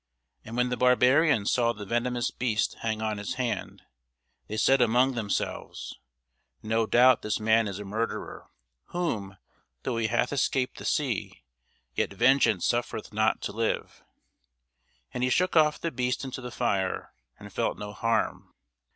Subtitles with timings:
[0.43, 3.83] And when the barbarians saw the venomous beast hang on his hand,
[4.47, 5.95] they said among themselves,
[6.63, 8.47] No doubt this man is a murderer,
[8.85, 9.37] whom,
[9.83, 11.43] though he hath escaped the sea,
[11.93, 14.03] yet vengeance suffereth not to live.
[15.13, 18.55] And he shook off the beast into the fire, and felt no harm.